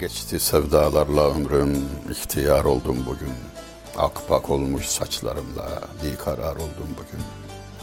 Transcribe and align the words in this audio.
Geçti 0.00 0.40
sevdalarla 0.40 1.30
ömrüm, 1.30 1.76
ihtiyar 2.10 2.64
oldum 2.64 2.96
bugün. 3.06 3.34
Akbak 3.98 4.50
olmuş 4.50 4.86
saçlarımla 4.86 5.68
bir 6.04 6.16
karar 6.16 6.56
oldum 6.56 6.90
bugün. 6.90 7.24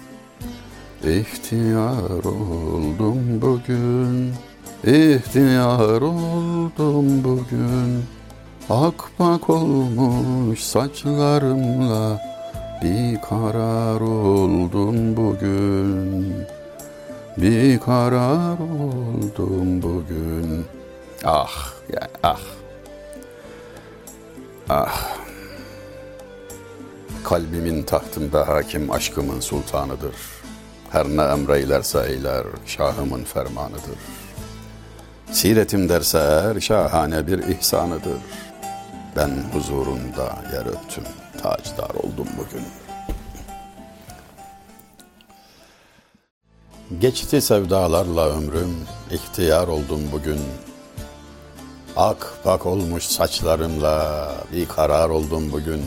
ihtiyar 1.04 2.24
oldum 2.24 3.42
bugün. 3.42 4.32
İhtiyar 4.84 6.02
oldum 6.02 7.24
bugün. 7.24 8.04
Akbak 8.70 9.50
olmuş 9.50 10.60
saçlarımla 10.60 12.20
bir 12.82 13.20
karar 13.20 14.00
oldum 14.00 15.16
bugün. 15.16 16.55
Bir 17.36 17.80
karar 17.80 18.58
oldum 18.58 19.82
bugün. 19.82 20.66
Ah 21.24 21.72
ya 21.92 22.08
ah. 22.22 22.40
Ah. 24.68 25.16
Kalbimin 27.24 27.82
tahtında 27.82 28.48
hakim 28.48 28.90
aşkımın 28.90 29.40
sultanıdır. 29.40 30.14
Her 30.90 31.06
ne 31.06 31.22
emreylerse 31.22 32.06
eyler 32.08 32.44
şahımın 32.66 33.24
fermanıdır. 33.24 33.98
Siretim 35.32 35.88
derse 35.88 36.18
eğer 36.18 36.60
şahane 36.60 37.26
bir 37.26 37.38
ihsanıdır. 37.38 38.18
Ben 39.16 39.30
huzurunda 39.52 40.38
yer 40.52 40.66
öptüm, 40.66 41.04
tacdar 41.42 41.94
oldum 41.94 42.28
bugün. 42.38 42.85
Geçti 47.00 47.40
sevdalarla 47.40 48.28
ömrüm, 48.28 48.76
ihtiyar 49.10 49.68
oldum 49.68 50.00
bugün. 50.12 50.38
Ak 51.96 52.34
bak 52.44 52.66
olmuş 52.66 53.04
saçlarımla 53.04 54.28
bir 54.52 54.68
karar 54.68 55.08
oldum 55.08 55.52
bugün. 55.52 55.82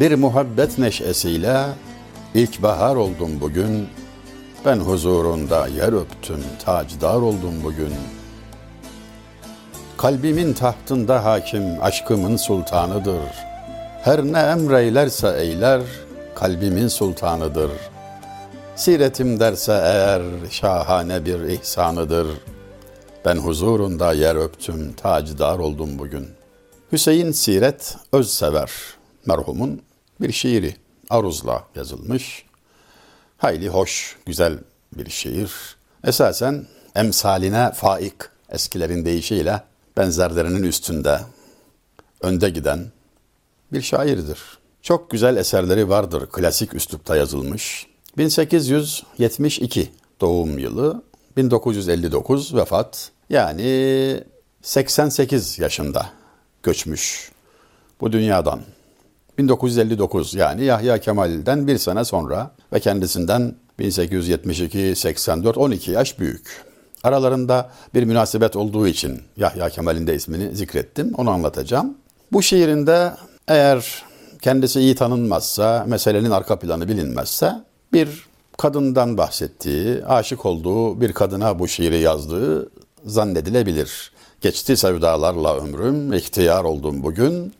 Bir 0.00 0.14
muhabbet 0.14 0.78
neşesiyle 0.78 1.64
ilkbahar 2.34 2.96
oldum 2.96 3.40
bugün. 3.40 3.88
Ben 4.64 4.76
huzurunda 4.76 5.66
yer 5.66 5.92
öptüm, 5.92 6.44
tacdar 6.64 7.16
oldum 7.16 7.54
bugün. 7.64 7.94
Kalbimin 9.96 10.52
tahtında 10.52 11.24
hakim 11.24 11.82
aşkımın 11.82 12.36
sultanıdır. 12.36 13.22
Her 14.02 14.24
ne 14.24 14.38
emreylerse 14.38 15.36
eyler, 15.38 15.80
kalbimin 16.34 16.88
sultanıdır. 16.88 17.70
Siretim 18.76 19.40
derse 19.40 19.72
eğer 19.72 20.22
şahane 20.50 21.24
bir 21.24 21.40
ihsanıdır. 21.40 22.26
Ben 23.24 23.36
huzurunda 23.36 24.12
yer 24.12 24.36
öptüm, 24.36 24.92
tacdar 24.92 25.58
oldum 25.58 25.98
bugün. 25.98 26.28
Hüseyin 26.92 27.32
Siret 27.32 27.96
Özsever 28.12 28.70
merhumun 29.26 29.82
bir 30.20 30.32
şiiri 30.32 30.76
aruzla 31.10 31.64
yazılmış. 31.74 32.44
Hayli 33.38 33.68
hoş, 33.68 34.16
güzel 34.26 34.58
bir 34.92 35.10
şiir. 35.10 35.52
Esasen 36.04 36.66
emsaline 36.94 37.72
faik 37.72 38.14
eskilerin 38.48 39.04
deyişiyle 39.04 39.62
benzerlerinin 39.96 40.62
üstünde 40.62 41.20
önde 42.20 42.50
giden 42.50 42.84
bir 43.72 43.82
şairdir. 43.82 44.38
Çok 44.82 45.10
güzel 45.10 45.36
eserleri 45.36 45.88
vardır. 45.88 46.26
Klasik 46.26 46.74
üslupta 46.74 47.16
yazılmış. 47.16 47.93
1872 48.18 49.88
doğum 50.20 50.58
yılı, 50.58 51.02
1959 51.36 52.54
vefat. 52.54 53.10
Yani 53.30 54.20
88 54.62 55.58
yaşında 55.58 56.06
göçmüş 56.62 57.32
bu 58.00 58.12
dünyadan. 58.12 58.60
1959 59.38 60.34
yani 60.34 60.64
Yahya 60.64 60.98
Kemal'den 60.98 61.66
bir 61.66 61.78
sene 61.78 62.04
sonra 62.04 62.50
ve 62.72 62.80
kendisinden 62.80 63.54
1872, 63.78 64.96
84, 64.96 65.58
12 65.58 65.90
yaş 65.90 66.18
büyük. 66.18 66.64
Aralarında 67.02 67.70
bir 67.94 68.04
münasebet 68.04 68.56
olduğu 68.56 68.86
için 68.86 69.22
Yahya 69.36 69.68
Kemal'in 69.68 70.06
de 70.06 70.14
ismini 70.14 70.56
zikrettim. 70.56 71.14
Onu 71.16 71.30
anlatacağım. 71.30 71.94
Bu 72.32 72.42
şiirinde 72.42 73.12
eğer 73.48 74.02
kendisi 74.42 74.80
iyi 74.80 74.94
tanınmazsa, 74.94 75.84
meselenin 75.88 76.30
arka 76.30 76.58
planı 76.58 76.88
bilinmezse 76.88 77.52
bir 77.94 78.26
kadından 78.58 79.18
bahsettiği, 79.18 80.04
aşık 80.06 80.46
olduğu 80.46 81.00
bir 81.00 81.12
kadına 81.12 81.58
bu 81.58 81.68
şiiri 81.68 81.98
yazdığı 81.98 82.70
zannedilebilir. 83.04 84.12
Geçti 84.40 84.76
sevdalarla 84.76 85.56
ömrüm, 85.56 86.12
ihtiyar 86.12 86.64
oldum 86.64 87.02
bugün. 87.02 87.54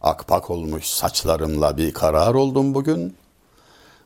Akpak 0.00 0.50
olmuş 0.50 0.84
saçlarımla 0.84 1.76
bir 1.76 1.92
karar 1.92 2.34
oldum 2.34 2.74
bugün. 2.74 3.16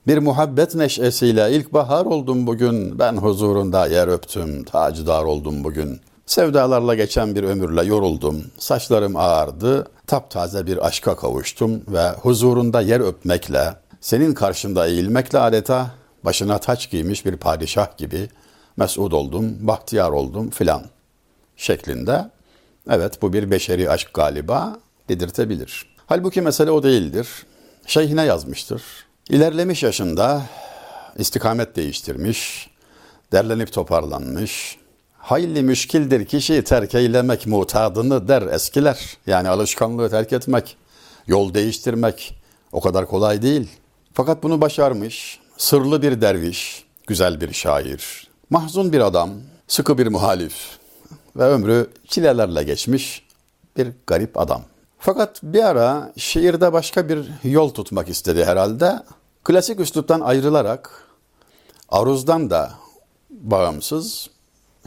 Bir 0.07 0.19
muhabbet 0.19 0.75
neşesiyle 0.75 1.53
ilkbahar 1.53 2.07
oldum 2.07 2.47
bugün. 2.47 2.99
Ben 2.99 3.17
huzurunda 3.17 3.87
yer 3.87 4.09
öptüm, 4.09 4.65
tacdar 4.65 5.25
oldum 5.25 5.65
bugün. 5.65 6.01
Sevdalarla 6.27 6.95
geçen 6.95 7.35
bir 7.35 7.43
ömürle 7.43 7.85
yoruldum. 7.85 8.45
Saçlarım 8.59 9.17
ağardı, 9.17 9.87
taptaze 10.07 10.67
bir 10.67 10.87
aşka 10.87 11.17
kavuştum 11.17 11.83
ve 11.89 12.11
huzurunda 12.11 12.81
yer 12.81 13.01
öpmekle, 13.01 13.75
senin 14.01 14.35
karşında 14.35 14.87
eğilmekle 14.87 15.39
adeta 15.39 15.91
başına 16.25 16.59
taç 16.59 16.91
giymiş 16.91 17.27
bir 17.27 17.37
padişah 17.37 17.97
gibi 17.97 18.29
mesud 18.77 19.13
oldum, 19.13 19.57
bahtiyar 19.61 20.11
oldum 20.11 20.51
filan 20.51 20.85
şeklinde. 21.57 22.31
Evet 22.91 23.23
bu 23.23 23.33
bir 23.33 23.51
beşeri 23.51 23.91
aşk 23.91 24.15
galiba 24.15 24.79
dedirtebilir. 25.09 25.87
Halbuki 26.07 26.43
mesele 26.43 26.71
o 26.71 26.83
değildir. 26.83 27.29
Şeyhine 27.87 28.25
yazmıştır. 28.25 28.83
İlerlemiş 29.29 29.83
yaşında 29.83 30.43
istikamet 31.17 31.77
değiştirmiş, 31.77 32.71
derlenip 33.33 33.73
toparlanmış. 33.73 34.79
Hayli 35.19 35.63
müşkildir 35.63 36.25
kişi 36.25 36.65
terk 36.65 36.95
eylemek 36.95 37.47
mutadını 37.47 38.29
der 38.29 38.43
eskiler. 38.43 39.17
Yani 39.27 39.49
alışkanlığı 39.49 40.11
terk 40.11 40.33
etmek, 40.33 40.77
yol 41.27 41.55
değiştirmek 41.55 42.41
o 42.73 42.81
kadar 42.81 43.07
kolay 43.07 43.43
değil. 43.43 43.69
Fakat 44.13 44.43
bunu 44.43 44.61
başarmış, 44.61 45.41
sırlı 45.57 46.03
bir 46.03 46.21
derviş, 46.21 46.85
güzel 47.07 47.41
bir 47.41 47.53
şair, 47.53 48.29
mahzun 48.51 48.93
bir 48.93 49.01
adam, 49.01 49.31
sıkı 49.69 49.99
bir 49.99 50.07
muhalif 50.07 50.55
ve 51.37 51.45
ömrü 51.45 51.91
çilelerle 52.09 52.63
geçmiş 52.63 53.27
bir 53.77 53.93
garip 54.07 54.39
adam. 54.39 54.63
Fakat 54.99 55.43
bir 55.43 55.65
ara 55.65 56.13
şiirde 56.17 56.73
başka 56.73 57.09
bir 57.09 57.31
yol 57.45 57.69
tutmak 57.69 58.09
istedi 58.09 58.45
herhalde. 58.45 59.03
Klasik 59.45 59.81
üsluptan 59.81 60.21
ayrılarak 60.21 61.07
aruzdan 61.89 62.51
da 62.51 62.71
bağımsız 63.31 64.31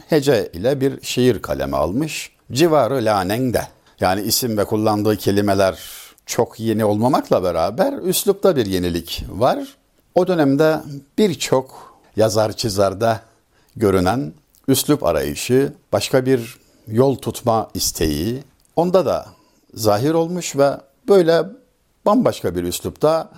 hece 0.08 0.50
ile 0.52 0.80
bir 0.80 1.02
şiir 1.02 1.42
kaleme 1.42 1.76
almış. 1.76 2.30
Civarı 2.52 2.94
lanengde. 2.94 3.68
Yani 4.00 4.22
isim 4.22 4.58
ve 4.58 4.64
kullandığı 4.64 5.16
kelimeler 5.16 5.78
çok 6.26 6.60
yeni 6.60 6.84
olmamakla 6.84 7.42
beraber 7.42 7.92
üslupta 7.92 8.56
bir 8.56 8.66
yenilik 8.66 9.24
var. 9.28 9.76
O 10.14 10.26
dönemde 10.26 10.80
birçok 11.18 11.94
yazar 12.16 12.52
çizerde 12.52 13.20
görünen 13.76 14.32
üslup 14.68 15.04
arayışı, 15.04 15.72
başka 15.92 16.26
bir 16.26 16.58
yol 16.88 17.16
tutma 17.16 17.70
isteği 17.74 18.42
onda 18.76 19.06
da 19.06 19.26
zahir 19.74 20.14
olmuş 20.14 20.56
ve 20.56 20.70
böyle 21.08 21.42
bambaşka 22.06 22.56
bir 22.56 22.62
üslupta 22.62 23.30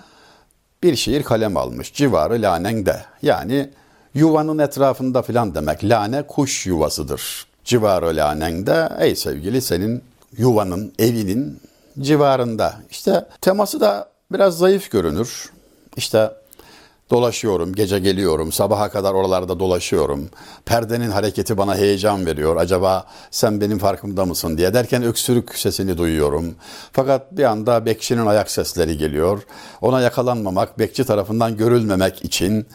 bir 0.83 0.95
şiir 0.95 1.23
kalem 1.23 1.57
almış. 1.57 1.93
Civarı 1.93 2.41
lanengde 2.41 3.05
yani 3.21 3.69
yuvanın 4.13 4.59
etrafında 4.59 5.21
filan 5.21 5.55
demek. 5.55 5.83
Lane 5.83 6.23
kuş 6.27 6.65
yuvasıdır. 6.65 7.47
Civarı 7.63 8.15
lanengde 8.15 8.89
ey 8.99 9.15
sevgili 9.15 9.61
senin 9.61 10.03
yuvanın, 10.37 10.93
evinin 10.99 11.59
civarında. 11.99 12.75
İşte 12.89 13.25
teması 13.41 13.79
da 13.79 14.09
biraz 14.31 14.57
zayıf 14.57 14.91
görünür. 14.91 15.51
İşte 15.97 16.31
Dolaşıyorum, 17.09 17.73
gece 17.73 17.99
geliyorum, 17.99 18.51
sabaha 18.51 18.89
kadar 18.89 19.13
oralarda 19.13 19.59
dolaşıyorum. 19.59 20.29
Perdenin 20.65 21.09
hareketi 21.09 21.57
bana 21.57 21.75
heyecan 21.75 22.25
veriyor. 22.25 22.55
Acaba 22.55 23.05
sen 23.31 23.61
benim 23.61 23.77
farkımda 23.77 24.25
mısın 24.25 24.57
diye 24.57 24.73
derken 24.73 25.03
öksürük 25.03 25.55
sesini 25.55 25.97
duyuyorum. 25.97 26.55
Fakat 26.91 27.37
bir 27.37 27.43
anda 27.43 27.85
bekçinin 27.85 28.25
ayak 28.25 28.51
sesleri 28.51 28.97
geliyor. 28.97 29.43
Ona 29.81 30.01
yakalanmamak, 30.01 30.79
bekçi 30.79 31.03
tarafından 31.05 31.57
görülmemek 31.57 32.25
için 32.25 32.67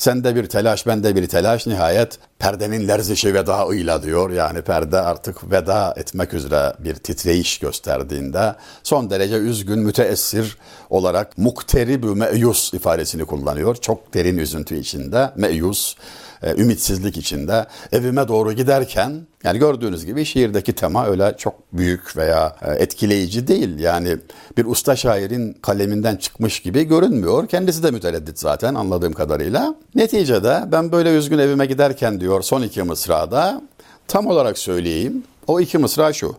Sende 0.00 0.36
bir 0.36 0.46
telaş, 0.46 0.86
bende 0.86 1.16
bir 1.16 1.26
telaş. 1.26 1.66
Nihayet 1.66 2.18
perdenin 2.38 2.88
lerzişi 2.88 3.34
vedaıyla 3.34 4.02
diyor. 4.02 4.30
Yani 4.30 4.62
perde 4.62 5.00
artık 5.00 5.50
veda 5.50 5.94
etmek 5.96 6.34
üzere 6.34 6.74
bir 6.78 6.94
titreyiş 6.94 7.58
gösterdiğinde 7.58 8.54
son 8.82 9.10
derece 9.10 9.34
üzgün, 9.34 9.78
müteessir 9.78 10.58
olarak 10.90 11.38
mukteribü 11.38 12.14
meyus 12.14 12.74
ifadesini 12.74 13.24
kullanıyor. 13.24 13.76
Çok 13.76 14.14
derin 14.14 14.38
üzüntü 14.38 14.76
içinde 14.76 15.30
meyus 15.36 15.96
e, 16.42 16.62
ümitsizlik 16.62 17.16
içinde 17.16 17.66
evime 17.92 18.28
doğru 18.28 18.52
giderken 18.52 19.26
yani 19.44 19.58
gördüğünüz 19.58 20.06
gibi 20.06 20.24
şiirdeki 20.24 20.72
tema 20.72 21.06
öyle 21.06 21.34
çok 21.38 21.54
büyük 21.72 22.16
veya 22.16 22.56
e, 22.62 22.70
etkileyici 22.70 23.46
değil. 23.46 23.78
Yani 23.78 24.16
bir 24.56 24.64
usta 24.64 24.96
şairin 24.96 25.52
kaleminden 25.52 26.16
çıkmış 26.16 26.60
gibi 26.60 26.84
görünmüyor. 26.84 27.48
Kendisi 27.48 27.82
de 27.82 27.90
mütereddit 27.90 28.38
zaten 28.38 28.74
anladığım 28.74 29.12
kadarıyla. 29.12 29.74
Neticede 29.94 30.64
ben 30.72 30.92
böyle 30.92 31.16
üzgün 31.16 31.38
evime 31.38 31.66
giderken 31.66 32.20
diyor 32.20 32.42
son 32.42 32.62
iki 32.62 32.82
mısrada 32.82 33.62
tam 34.08 34.26
olarak 34.26 34.58
söyleyeyim. 34.58 35.24
O 35.46 35.60
iki 35.60 35.78
mısra 35.78 36.12
şu. 36.12 36.34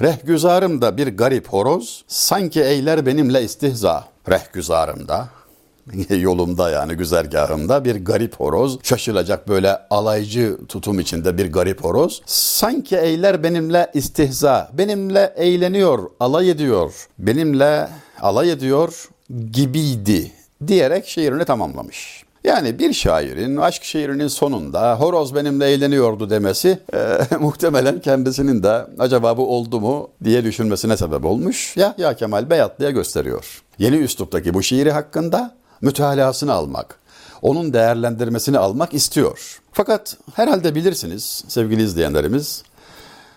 Rehgüzarımda 0.00 0.96
bir 0.96 1.16
garip 1.16 1.48
horoz, 1.48 2.04
sanki 2.08 2.62
eyler 2.62 3.06
benimle 3.06 3.42
istihza. 3.42 4.04
Rehgüzarımda, 4.30 5.28
yolumda 6.10 6.70
yani 6.70 6.94
güzergahımda 6.94 7.84
bir 7.84 8.04
garip 8.04 8.40
horoz, 8.40 8.78
şaşılacak 8.82 9.48
böyle 9.48 9.78
alaycı 9.90 10.58
tutum 10.68 11.00
içinde 11.00 11.38
bir 11.38 11.52
garip 11.52 11.84
horoz. 11.84 12.22
Sanki 12.26 12.96
eyler 12.96 13.42
benimle 13.42 13.90
istihza, 13.94 14.70
benimle 14.72 15.34
eğleniyor, 15.36 16.10
alay 16.20 16.50
ediyor, 16.50 16.92
benimle 17.18 17.88
alay 18.20 18.50
ediyor 18.50 19.08
gibiydi 19.50 20.32
diyerek 20.66 21.06
şiirini 21.06 21.44
tamamlamış. 21.44 22.24
Yani 22.44 22.78
bir 22.78 22.92
şairin 22.92 23.56
aşk 23.56 23.84
şiirinin 23.84 24.28
sonunda 24.28 25.00
horoz 25.00 25.34
benimle 25.34 25.70
eğleniyordu 25.70 26.30
demesi 26.30 26.78
e, 26.94 27.18
muhtemelen 27.40 28.00
kendisinin 28.00 28.62
de 28.62 28.86
acaba 28.98 29.36
bu 29.36 29.56
oldu 29.56 29.80
mu 29.80 30.10
diye 30.24 30.44
düşünmesine 30.44 30.96
sebep 30.96 31.24
olmuş. 31.24 31.76
Ya 31.76 31.94
ya 31.98 32.16
Kemal 32.16 32.50
Beyatlı'ya 32.50 32.90
gösteriyor. 32.90 33.62
Yeni 33.78 33.96
üsluptaki 33.96 34.54
bu 34.54 34.62
şiiri 34.62 34.92
hakkında 34.92 35.54
mütalasını 35.82 36.52
almak, 36.52 36.98
onun 37.42 37.72
değerlendirmesini 37.72 38.58
almak 38.58 38.94
istiyor. 38.94 39.60
Fakat 39.72 40.16
herhalde 40.34 40.74
bilirsiniz 40.74 41.44
sevgili 41.48 41.82
izleyenlerimiz 41.82 42.62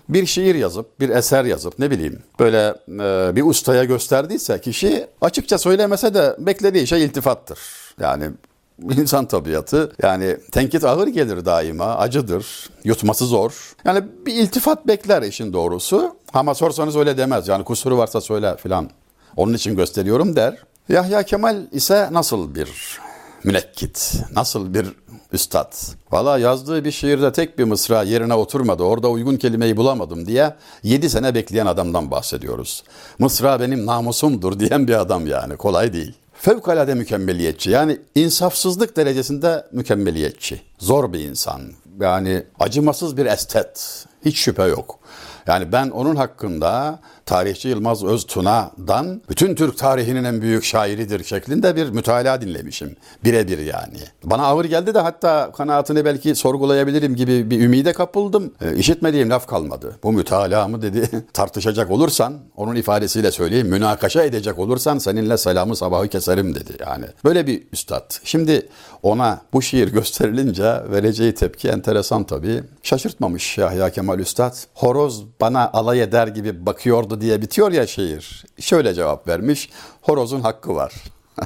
bir 0.10 0.26
şiir 0.26 0.56
yazıp, 0.56 1.00
bir 1.00 1.10
eser 1.10 1.46
yazıp 1.46 1.80
ne 1.80 1.92
bileyim 1.92 2.20
böyle 2.40 2.76
e, 2.90 3.36
bir 3.36 3.44
ustaya 3.44 3.84
gösterdiyse 3.84 4.62
kişi 4.62 5.08
açıkça 5.22 5.58
söylemese 5.58 6.14
de 6.14 6.36
beklediği 6.40 6.88
şey 6.88 7.04
iltifattır. 7.04 7.60
Yani 8.00 8.32
insan 8.98 9.26
tabiatı 9.26 9.92
yani 10.04 10.38
tenkit 10.52 10.84
ağır 10.84 11.08
gelir 11.08 11.46
daima, 11.46 11.86
acıdır, 11.86 12.70
yutması 12.84 13.26
zor. 13.26 13.76
Yani 13.86 14.04
bir 14.26 14.34
iltifat 14.34 14.88
bekler 14.88 15.22
işin 15.22 15.54
doğrusu. 15.54 16.16
Ama 16.34 16.56
sorsanız 16.56 16.96
öyle 16.96 17.18
demez 17.18 17.48
yani 17.48 17.64
kusuru 17.64 17.98
varsa 17.98 18.22
söyle 18.22 18.58
filan. 18.58 18.90
Onun 19.38 19.54
için 19.54 19.76
gösteriyorum 19.76 20.36
der. 20.36 20.58
Yahya 20.90 21.24
Kemal 21.24 21.58
ise 21.72 22.10
nasıl 22.12 22.56
bir 22.56 23.00
münekkit, 23.44 24.14
nasıl 24.36 24.74
bir 24.74 24.88
üstad. 25.32 25.74
Valla 26.12 26.38
yazdığı 26.38 26.86
bir 26.86 26.92
şiirde 26.92 27.32
tek 27.32 27.60
bir 27.60 27.64
mısra 27.64 28.04
yerine 28.04 28.34
oturmadı, 28.34 28.84
orada 28.84 29.10
uygun 29.10 29.38
kelimeyi 29.38 29.78
bulamadım 29.78 30.26
diye 30.26 30.56
7 30.84 31.10
sene 31.10 31.36
bekleyen 31.36 31.66
adamdan 31.66 32.12
bahsediyoruz. 32.12 32.84
Mısra 33.20 33.60
benim 33.60 33.86
namusumdur 33.86 34.60
diyen 34.60 34.88
bir 34.88 34.94
adam 34.94 35.28
yani, 35.28 35.58
kolay 35.58 35.94
değil. 35.94 36.14
Fevkalade 36.34 36.94
mükemmeliyetçi 36.94 37.70
yani 37.72 38.00
insafsızlık 38.16 38.98
derecesinde 38.98 39.68
mükemmeliyetçi. 39.72 40.62
Zor 40.80 41.14
bir 41.14 41.20
insan. 41.20 41.62
Yani 42.00 42.44
acımasız 42.60 43.18
bir 43.18 43.26
estet. 43.26 44.06
Hiç 44.26 44.38
şüphe 44.38 44.64
yok. 44.64 45.00
Yani 45.48 45.72
ben 45.72 45.90
onun 45.90 46.16
hakkında 46.16 47.00
tarihçi 47.26 47.68
Yılmaz 47.68 48.04
Öztuna'dan 48.04 49.22
bütün 49.30 49.56
Türk 49.56 49.78
tarihinin 49.78 50.24
en 50.24 50.42
büyük 50.42 50.64
şairidir 50.64 51.24
şeklinde 51.24 51.76
bir 51.76 51.90
mütalaa 51.90 52.42
dinlemişim. 52.42 52.96
Birebir 53.24 53.58
yani. 53.58 53.98
Bana 54.24 54.44
ağır 54.44 54.66
geldi 54.66 54.94
de 54.94 55.00
hatta 55.00 55.52
kanaatini 55.52 56.06
belki 56.06 56.36
sorgulayabilirim 56.36 57.16
gibi 57.16 57.50
bir 57.50 57.62
ümide 57.62 57.94
kapıldım. 57.94 58.54
E, 58.62 58.76
işitmediğim 58.76 59.30
laf 59.30 59.48
kalmadı. 59.48 60.00
Bu 60.04 60.12
mütalaa 60.12 60.68
mı 60.68 60.82
dedi 60.82 61.10
tartışacak 61.34 61.92
olursan 61.92 62.34
onun 62.56 62.76
ifadesiyle 62.76 63.32
söyleyeyim 63.32 63.68
münakaşa 63.68 64.24
edecek 64.24 64.60
olursan 64.60 64.98
seninle 64.98 65.38
selamı 65.38 65.76
sabahı 65.76 66.08
keserim 66.08 66.56
dedi 66.56 66.74
yani. 66.80 67.06
Böyle 67.24 67.48
bir 67.48 67.64
üstad. 67.72 68.12
Şimdi 68.24 68.70
ona 69.04 69.42
bu 69.54 69.62
şiir 69.62 69.88
gösterilince 69.88 70.64
vereceği 70.64 71.34
tepki 71.34 71.70
enteresan 71.70 72.24
tabii. 72.24 72.64
Şaşırtmamış 72.84 73.58
Yahya 73.58 73.90
Kemal 73.90 74.20
Üstad. 74.20 74.56
Horoz 74.74 75.26
bana 75.42 75.72
alay 75.74 76.02
eder 76.02 76.28
gibi 76.28 76.66
bakıyordu 76.66 77.15
diye 77.22 77.42
bitiyor 77.42 77.72
ya 77.72 77.88
şiir. 77.88 78.46
Şöyle 78.60 78.94
cevap 78.94 79.28
vermiş. 79.28 79.70
Horozun 80.02 80.42
hakkı 80.42 80.76
var. 80.76 80.94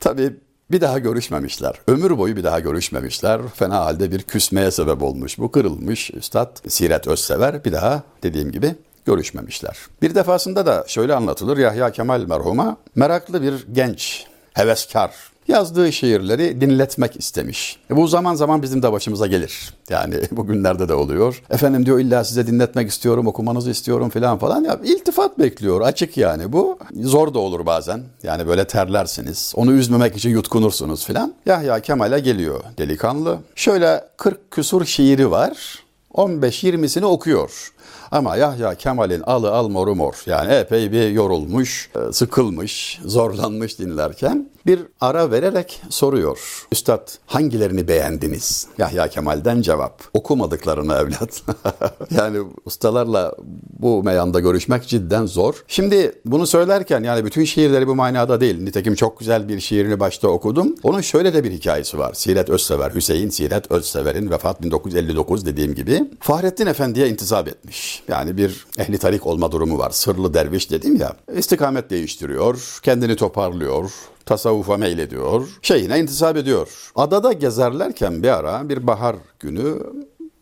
tabii 0.00 0.36
bir 0.70 0.80
daha 0.80 0.98
görüşmemişler. 0.98 1.74
Ömür 1.86 2.18
boyu 2.18 2.36
bir 2.36 2.44
daha 2.44 2.60
görüşmemişler. 2.60 3.40
Fena 3.54 3.76
halde 3.76 4.12
bir 4.12 4.22
küsmeye 4.22 4.70
sebep 4.70 5.02
olmuş. 5.02 5.38
Bu 5.38 5.52
kırılmış 5.52 6.10
Üstad 6.10 6.56
Siret 6.68 7.06
Özsever 7.06 7.64
bir 7.64 7.72
daha 7.72 8.02
dediğim 8.22 8.50
gibi 8.50 8.74
görüşmemişler. 9.06 9.76
Bir 10.02 10.14
defasında 10.14 10.66
da 10.66 10.84
şöyle 10.86 11.14
anlatılır 11.14 11.58
Yahya 11.58 11.92
Kemal 11.92 12.20
merhuma 12.20 12.76
meraklı 12.94 13.42
bir 13.42 13.66
genç, 13.72 14.26
heveskar, 14.54 15.10
yazdığı 15.50 15.92
şiirleri 15.92 16.60
dinletmek 16.60 17.20
istemiş. 17.20 17.76
E 17.90 17.96
bu 17.96 18.06
zaman 18.08 18.34
zaman 18.34 18.62
bizim 18.62 18.82
de 18.82 18.92
başımıza 18.92 19.26
gelir. 19.26 19.74
Yani 19.88 20.14
bugünlerde 20.30 20.88
de 20.88 20.94
oluyor. 20.94 21.42
Efendim 21.50 21.86
diyor 21.86 21.98
illa 21.98 22.24
size 22.24 22.46
dinletmek 22.46 22.90
istiyorum, 22.90 23.26
okumanızı 23.26 23.70
istiyorum 23.70 24.10
falan 24.10 24.38
falan. 24.38 24.64
Ya 24.64 24.80
iltifat 24.84 25.38
bekliyor. 25.38 25.80
Açık 25.80 26.16
yani 26.16 26.52
bu. 26.52 26.78
Zor 27.02 27.34
da 27.34 27.38
olur 27.38 27.66
bazen. 27.66 28.02
Yani 28.22 28.46
böyle 28.46 28.66
terlersiniz. 28.66 29.52
Onu 29.56 29.72
üzmemek 29.72 30.16
için 30.16 30.30
yutkunursunuz 30.30 31.06
falan. 31.06 31.34
Yahya 31.46 31.80
Kemal'e 31.80 32.20
geliyor 32.20 32.60
delikanlı. 32.78 33.38
Şöyle 33.54 34.04
40 34.16 34.50
küsur 34.50 34.84
şiiri 34.84 35.30
var. 35.30 35.78
15-20'sini 36.14 37.04
okuyor. 37.04 37.72
Ama 38.12 38.36
Yahya 38.36 38.74
Kemal'in 38.74 39.20
alı 39.20 39.50
al 39.52 39.68
moru 39.68 39.94
mor. 39.94 40.22
Yani 40.26 40.52
epey 40.52 40.92
bir 40.92 41.08
yorulmuş, 41.10 41.90
e, 41.96 42.12
sıkılmış, 42.12 43.00
zorlanmış 43.04 43.78
dinlerken 43.78 44.50
bir 44.66 44.80
ara 45.00 45.30
vererek 45.30 45.82
soruyor. 45.88 46.66
Üstad 46.72 47.08
hangilerini 47.26 47.88
beğendiniz? 47.88 48.66
Yahya 48.78 49.08
Kemal'den 49.08 49.62
cevap. 49.62 50.02
Okumadıklarını 50.14 50.94
evlat. 50.94 51.42
yani 52.10 52.38
ustalarla 52.64 53.34
bu 53.78 54.02
meyanda 54.02 54.40
görüşmek 54.40 54.88
cidden 54.88 55.26
zor. 55.26 55.64
Şimdi 55.68 56.12
bunu 56.24 56.46
söylerken 56.46 57.02
yani 57.02 57.24
bütün 57.24 57.44
şiirleri 57.44 57.86
bu 57.86 57.94
manada 57.94 58.40
değil. 58.40 58.62
Nitekim 58.62 58.94
çok 58.94 59.18
güzel 59.18 59.48
bir 59.48 59.60
şiirini 59.60 60.00
başta 60.00 60.28
okudum. 60.28 60.74
Onun 60.82 61.00
şöyle 61.00 61.34
de 61.34 61.44
bir 61.44 61.52
hikayesi 61.52 61.98
var. 61.98 62.14
Siret 62.14 62.50
Özsever, 62.50 62.90
Hüseyin 62.94 63.30
Siret 63.30 63.70
Özsever'in 63.70 64.30
vefat 64.30 64.62
1959 64.62 65.46
dediğim 65.46 65.74
gibi. 65.74 66.10
Fahrettin 66.20 66.66
Efendi'ye 66.66 67.08
intisap 67.08 67.48
etmiş. 67.48 67.99
Yani 68.08 68.36
bir 68.36 68.66
ehli 68.78 68.98
tarik 68.98 69.26
olma 69.26 69.52
durumu 69.52 69.78
var. 69.78 69.90
Sırlı 69.90 70.34
derviş 70.34 70.70
dedim 70.70 70.96
ya. 70.96 71.16
İstikamet 71.36 71.90
değiştiriyor, 71.90 72.80
kendini 72.82 73.16
toparlıyor, 73.16 73.90
tasavvufa 74.26 74.76
meylediyor, 74.76 75.48
şeyine 75.62 75.98
intisap 75.98 76.36
ediyor. 76.36 76.92
Adada 76.96 77.32
gezerlerken 77.32 78.22
bir 78.22 78.28
ara 78.28 78.68
bir 78.68 78.86
bahar 78.86 79.16
günü 79.40 79.78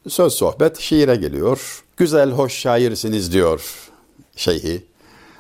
söz 0.09 0.33
sohbet 0.33 0.79
şiire 0.79 1.17
geliyor. 1.17 1.83
Güzel 1.97 2.31
hoş 2.31 2.53
şairsiniz 2.53 3.33
diyor 3.33 3.91
şeyhi. 4.37 4.85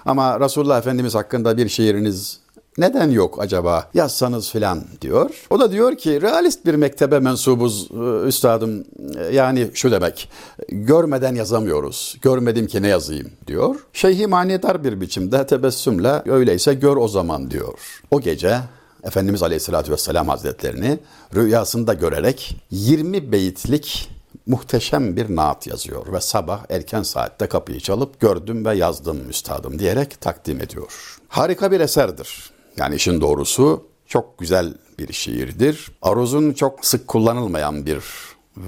Ama 0.06 0.40
Resulullah 0.40 0.78
Efendimiz 0.78 1.14
hakkında 1.14 1.56
bir 1.56 1.68
şiiriniz 1.68 2.40
neden 2.78 3.10
yok 3.10 3.42
acaba 3.42 3.90
yazsanız 3.94 4.50
filan 4.50 4.84
diyor. 5.00 5.30
O 5.50 5.60
da 5.60 5.72
diyor 5.72 5.96
ki 5.96 6.22
realist 6.22 6.66
bir 6.66 6.74
mektebe 6.74 7.18
mensubuz 7.18 7.90
e, 7.90 8.26
üstadım 8.26 8.84
e, 9.18 9.34
yani 9.34 9.70
şu 9.74 9.90
demek 9.90 10.30
görmeden 10.68 11.34
yazamıyoruz. 11.34 12.16
Görmedim 12.22 12.66
ki 12.66 12.82
ne 12.82 12.88
yazayım 12.88 13.30
diyor. 13.46 13.76
Şeyhi 13.92 14.26
manidar 14.26 14.84
bir 14.84 15.00
biçimde 15.00 15.46
tebessümle 15.46 16.22
öyleyse 16.26 16.74
gör 16.74 16.96
o 16.96 17.08
zaman 17.08 17.50
diyor. 17.50 18.02
O 18.10 18.20
gece 18.20 18.58
Efendimiz 19.04 19.42
Aleyhisselatü 19.42 19.92
Vesselam 19.92 20.28
Hazretlerini 20.28 20.98
rüyasında 21.34 21.94
görerek 21.94 22.56
20 22.70 23.32
beyitlik 23.32 24.10
muhteşem 24.46 25.16
bir 25.16 25.36
naat 25.36 25.66
yazıyor 25.66 26.12
ve 26.12 26.20
sabah 26.20 26.64
erken 26.70 27.02
saatte 27.02 27.46
kapıyı 27.46 27.80
çalıp 27.80 28.20
gördüm 28.20 28.64
ve 28.64 28.76
yazdım 28.76 29.30
üstadım 29.30 29.78
diyerek 29.78 30.20
takdim 30.20 30.60
ediyor. 30.60 31.18
Harika 31.28 31.72
bir 31.72 31.80
eserdir. 31.80 32.57
Yani 32.78 32.94
işin 32.94 33.20
doğrusu 33.20 33.86
çok 34.06 34.38
güzel 34.38 34.74
bir 34.98 35.12
şiirdir. 35.12 35.90
Aruzun 36.02 36.52
çok 36.52 36.86
sık 36.86 37.08
kullanılmayan 37.08 37.86
bir 37.86 38.02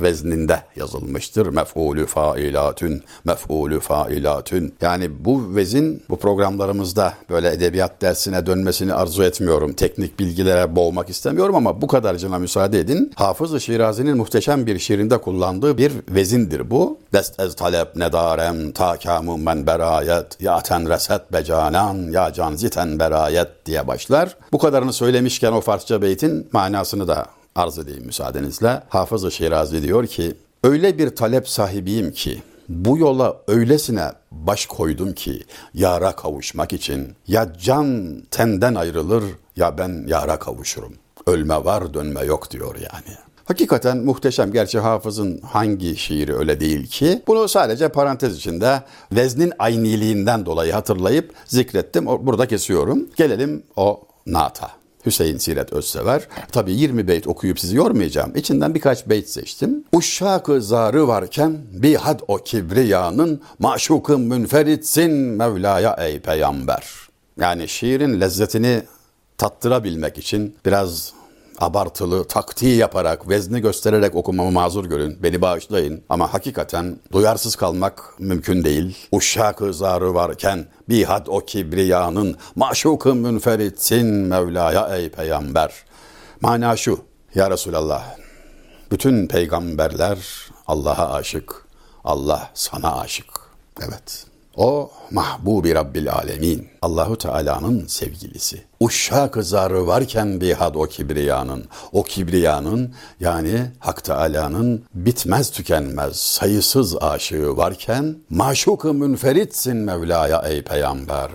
vezninde 0.03 0.63
yazılmıştır. 0.77 1.47
Mef'ulü 1.47 2.07
failatün, 2.07 3.03
mef'ulü 3.25 3.81
failatün. 3.81 4.75
Yani 4.81 5.25
bu 5.25 5.55
vezin 5.57 6.03
bu 6.11 6.19
programlarımızda 6.19 7.15
böyle 7.31 7.49
edebiyat 7.49 8.03
dersine 8.03 8.47
dönmesini 8.47 8.95
arzu 8.95 9.23
etmiyorum. 9.23 9.73
Teknik 9.73 10.19
bilgilere 10.19 10.77
boğmak 10.77 11.11
istemiyorum 11.11 11.55
ama 11.55 11.83
bu 11.83 11.87
kadarcına 11.87 12.39
müsaade 12.39 12.81
edin. 12.81 13.13
Hafız-ı 13.15 13.61
Şirazi'nin 13.61 14.17
muhteşem 14.17 14.67
bir 14.67 14.79
şiirinde 14.79 15.19
kullandığı 15.19 15.79
bir 15.79 15.93
vezindir 16.09 16.71
bu. 16.71 16.99
Dest 17.13 17.41
ez 17.41 17.55
talep 17.55 17.97
nedarem 17.97 18.73
ta 18.73 18.97
kamu 18.99 19.39
men 19.39 19.67
berayet 19.67 20.41
ya 20.41 20.61
ten 20.61 20.91
reset 20.91 21.33
becanan 21.33 22.11
ya 22.13 22.33
can 22.33 22.57
ziten 22.57 22.99
berayet 22.99 23.49
diye 23.67 23.87
başlar. 23.87 24.37
Bu 24.53 24.59
kadarını 24.59 24.93
söylemişken 24.93 25.53
o 25.53 25.61
Farsça 25.61 26.03
beytin 26.03 26.49
manasını 26.53 27.09
da 27.09 27.27
arz 27.54 27.78
edeyim 27.78 28.07
müsaadenizle. 28.07 28.83
Hafız-ı 28.88 29.30
Şirazi 29.30 29.83
diyor 29.83 30.07
ki, 30.07 30.35
öyle 30.64 30.99
bir 30.99 31.16
talep 31.16 31.49
sahibiyim 31.49 32.12
ki, 32.12 32.42
bu 32.69 32.99
yola 32.99 33.37
öylesine 33.49 34.12
baş 34.33 34.66
koydum 34.66 35.12
ki 35.12 35.45
yara 35.75 36.16
kavuşmak 36.16 36.73
için 36.73 37.14
ya 37.28 37.52
can 37.62 38.23
tenden 38.30 38.75
ayrılır 38.75 39.25
ya 39.57 39.78
ben 39.78 40.04
yara 40.07 40.38
kavuşurum. 40.38 40.92
Ölme 41.26 41.64
var 41.64 41.95
dönme 41.95 42.25
yok 42.25 42.50
diyor 42.50 42.75
yani. 42.75 43.16
Hakikaten 43.45 43.99
muhteşem. 43.99 44.52
Gerçi 44.52 44.78
Hafız'ın 44.78 45.40
hangi 45.40 45.97
şiiri 45.97 46.37
öyle 46.37 46.61
değil 46.61 46.87
ki. 46.87 47.23
Bunu 47.26 47.49
sadece 47.49 47.88
parantez 47.88 48.37
içinde 48.37 48.83
veznin 49.12 49.52
ayniliğinden 49.59 50.47
dolayı 50.47 50.73
hatırlayıp 50.73 51.33
zikrettim. 51.47 52.07
Burada 52.07 52.49
kesiyorum. 52.49 53.09
Gelelim 53.16 53.62
o 53.76 54.00
nata. 54.26 54.80
Hüseyin 55.07 55.38
Siret 55.38 55.73
Özsever. 55.73 56.28
Tabii 56.52 56.73
20 56.73 57.09
beyt 57.09 57.26
okuyup 57.26 57.61
sizi 57.61 57.76
yormayacağım. 57.76 58.37
İçinden 58.37 58.75
birkaç 58.75 59.09
beyt 59.09 59.28
seçtim. 59.28 59.85
Uşşak-ı 59.92 60.62
zarı 60.62 61.09
varken 61.09 61.59
bir 61.73 61.95
had 61.95 62.21
o 62.28 62.37
kibriyanın 62.37 63.40
maşukun 63.59 64.21
münferitsin 64.21 65.12
Mevla'ya 65.12 65.97
ey 66.00 66.21
peygamber. 66.21 66.85
Yani 67.40 67.69
şiirin 67.69 68.21
lezzetini 68.21 68.83
tattırabilmek 69.38 70.19
için 70.19 70.57
biraz 70.66 71.12
abartılı, 71.61 72.25
taktiği 72.25 72.76
yaparak, 72.76 73.29
vezni 73.29 73.61
göstererek 73.61 74.14
okumamı 74.14 74.50
mazur 74.50 74.85
görün. 74.85 75.23
Beni 75.23 75.43
bağışlayın. 75.43 76.02
Ama 76.09 76.35
hakikaten 76.35 76.97
duyarsız 77.12 77.57
kalmak 77.57 78.14
mümkün 78.19 78.64
değil. 78.64 78.99
Uşşak-ı 79.12 79.75
zarı 79.75 80.14
varken 80.14 80.67
bihad 80.88 81.26
o 81.26 81.40
kibriyanın 81.40 82.37
maşukun 82.57 83.17
münferitsin 83.17 84.07
Mevla'ya 84.07 84.97
ey 84.97 85.11
peygamber. 85.11 85.75
Mana 86.40 86.76
şu. 86.76 87.00
Ya 87.35 87.50
Resulallah. 87.50 88.05
Bütün 88.90 89.26
peygamberler 89.26 90.19
Allah'a 90.67 91.14
aşık. 91.14 91.67
Allah 92.05 92.50
sana 92.55 93.00
aşık. 93.00 93.26
Evet. 93.81 94.30
O 94.61 94.90
mahbubi 95.11 95.75
Rabbil 95.75 96.12
Alemin. 96.12 96.69
Allahu 96.83 97.19
Teala'nın 97.19 97.87
sevgilisi. 97.87 98.62
Uşşak 98.81 99.37
zarı 99.37 99.87
varken 99.87 100.40
bihad 100.40 100.75
o 100.75 100.83
kibriyanın. 100.83 101.64
O 101.93 102.02
kibriyanın 102.02 102.95
yani 103.21 103.71
Hak 103.79 104.05
Teala'nın 104.05 104.85
bitmez 104.95 105.50
tükenmez 105.50 106.17
sayısız 106.17 106.97
aşığı 107.02 107.57
varken 107.57 108.17
maşuk-ı 108.31 108.95
münferitsin 108.95 109.76
Mevla'ya 109.76 110.43
ey 110.49 110.62
peygamber. 110.62 111.31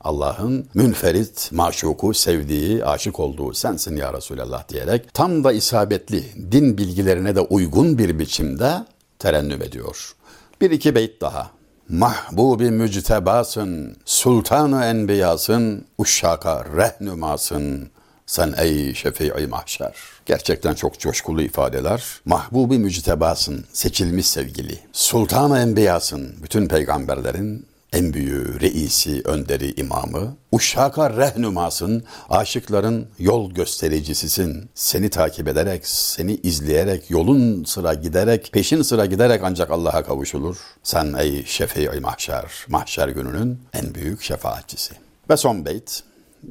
Allah'ın 0.00 0.66
münferit, 0.74 1.52
maşuku, 1.52 2.14
sevdiği, 2.14 2.84
aşık 2.84 3.20
olduğu 3.20 3.54
sensin 3.54 3.96
ya 3.96 4.12
Resulallah 4.12 4.68
diyerek 4.68 5.14
tam 5.14 5.44
da 5.44 5.52
isabetli 5.52 6.24
din 6.52 6.78
bilgilerine 6.78 7.36
de 7.36 7.40
uygun 7.40 7.98
bir 7.98 8.18
biçimde 8.18 8.72
terennüm 9.18 9.62
ediyor. 9.62 10.14
Bir 10.60 10.70
iki 10.70 10.94
beyt 10.94 11.20
daha. 11.20 11.61
Mahbubi 11.92 12.70
müctebasın, 12.70 13.96
sultanı 14.04 14.84
enbiyasın, 14.84 15.84
uşşaka 15.98 16.64
rehnümasın, 16.76 17.90
sen 18.26 18.54
ey 18.58 18.94
şefii 18.94 19.46
mahşer. 19.46 19.94
Gerçekten 20.26 20.74
çok 20.74 20.98
coşkulu 20.98 21.42
ifadeler. 21.42 22.02
Mahbubi 22.24 22.78
müctebasın, 22.78 23.64
seçilmiş 23.72 24.26
sevgili. 24.26 24.78
Sultanı 24.92 25.58
enbiyasın, 25.58 26.34
bütün 26.42 26.68
peygamberlerin 26.68 27.66
en 27.92 28.12
büyüğü, 28.12 28.60
reisi, 28.60 29.22
önderi, 29.24 29.72
imamı. 29.76 30.36
Uşşaka 30.52 31.10
rehnumasın, 31.16 32.04
aşıkların 32.30 33.06
yol 33.18 33.50
göstericisisin. 33.50 34.70
Seni 34.74 35.10
takip 35.10 35.48
ederek, 35.48 35.86
seni 35.86 36.34
izleyerek, 36.34 37.10
yolun 37.10 37.64
sıra 37.64 37.94
giderek, 37.94 38.50
peşin 38.52 38.82
sıra 38.82 39.06
giderek 39.06 39.40
ancak 39.44 39.70
Allah'a 39.70 40.04
kavuşulur. 40.04 40.56
Sen 40.82 41.14
ey 41.18 41.44
şefii 41.44 42.00
mahşer, 42.00 42.44
mahşer 42.68 43.08
gününün 43.08 43.58
en 43.72 43.94
büyük 43.94 44.22
şefaatçisi. 44.22 44.94
Ve 45.30 45.36
son 45.36 45.64
beyt, 45.64 46.02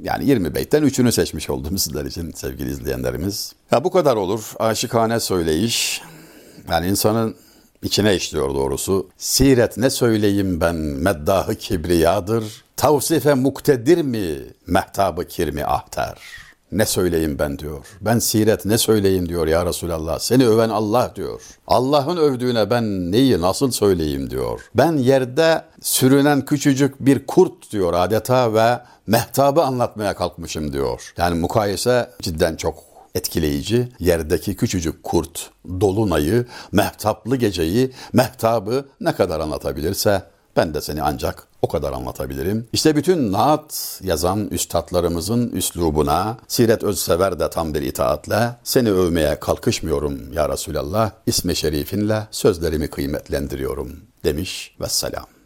yani 0.02 0.26
20 0.26 0.56
beytten 0.56 0.84
üçünü 0.84 1.12
seçmiş 1.12 1.50
oldum 1.50 1.78
sizler 1.78 2.06
için 2.06 2.32
sevgili 2.32 2.72
izleyenlerimiz. 2.72 3.54
Ya 3.72 3.84
bu 3.84 3.92
kadar 3.92 4.16
olur. 4.16 4.54
Aşıkane 4.60 5.20
söyleyiş. 5.20 6.02
Yani 6.70 6.88
insanın 6.88 7.36
içine 7.84 8.16
işliyor 8.16 8.56
doğrusu. 8.56 9.10
Siret 9.18 9.78
ne 9.78 9.90
söyleyeyim 9.90 10.62
ben 10.62 10.76
meddahı 10.76 11.56
kibriyadır. 11.56 12.64
Tavsife 12.78 13.34
muktedir 13.34 14.02
mi 14.02 14.40
mehtabı 14.68 15.28
kirmi 15.28 15.66
ahter. 15.66 16.18
Ne 16.72 16.86
söyleyeyim 16.86 17.40
ben 17.40 17.60
diyor. 17.60 17.86
Ben 18.02 18.20
siret 18.20 18.66
ne 18.66 18.78
söyleyeyim 18.78 19.30
diyor 19.30 19.48
ya 19.48 19.66
Resulallah. 19.66 20.20
Seni 20.20 20.48
öven 20.48 20.70
Allah 20.70 21.12
diyor. 21.16 21.42
Allah'ın 21.68 22.18
övdüğüne 22.18 22.70
ben 22.70 23.12
neyi 23.12 23.42
nasıl 23.42 23.72
söyleyeyim 23.72 24.30
diyor. 24.30 24.62
Ben 24.76 24.98
yerde 24.98 25.62
sürünen 25.82 26.46
küçücük 26.46 27.00
bir 27.00 27.26
kurt 27.26 27.72
diyor 27.72 27.94
adeta 27.94 28.54
ve 28.54 28.80
mehtabı 29.08 29.64
anlatmaya 29.64 30.16
kalkmışım 30.16 30.74
diyor. 30.74 31.14
Yani 31.18 31.40
mukayese 31.40 32.10
cidden 32.22 32.56
çok 32.56 32.91
etkileyici. 33.16 33.90
Yerdeki 34.00 34.56
küçücük 34.56 35.04
kurt, 35.04 35.50
dolunayı, 35.82 36.46
mehtaplı 36.72 37.36
geceyi, 37.36 37.92
mehtabı 38.14 38.86
ne 39.02 39.16
kadar 39.16 39.40
anlatabilirse 39.40 40.24
ben 40.56 40.74
de 40.74 40.82
seni 40.82 41.02
ancak 41.02 41.48
o 41.62 41.68
kadar 41.68 41.94
anlatabilirim. 41.94 42.68
İşte 42.74 42.96
bütün 42.96 43.32
naat 43.32 44.00
yazan 44.04 44.48
üstadlarımızın 44.48 45.50
üslubuna 45.50 46.38
Siret 46.48 46.84
Özsever 46.84 47.40
de 47.40 47.50
tam 47.50 47.74
bir 47.74 47.82
itaatle 47.82 48.56
seni 48.64 48.92
övmeye 48.92 49.40
kalkışmıyorum 49.40 50.34
ya 50.34 50.50
Resulallah. 50.50 51.12
İsmi 51.26 51.56
şerifinle 51.56 52.28
sözlerimi 52.32 52.88
kıymetlendiriyorum 52.88 54.00
demiş 54.24 54.76
ve 54.82 54.90
selam. 54.90 55.41